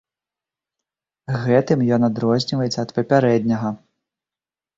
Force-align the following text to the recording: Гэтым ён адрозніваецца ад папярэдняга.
Гэтым 1.43 1.79
ён 1.97 2.01
адрозніваецца 2.09 2.79
ад 2.87 2.95
папярэдняга. 2.97 3.69